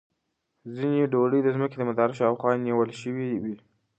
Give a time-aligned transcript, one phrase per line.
[0.75, 3.55] ځینې دوړې د ځمکې مدار شاوخوا نیول شوې وي.